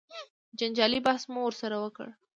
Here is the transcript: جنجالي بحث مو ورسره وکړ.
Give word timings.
جنجالي 0.59 0.99
بحث 1.05 1.23
مو 1.33 1.39
ورسره 1.45 1.77
وکړ. 1.79 2.07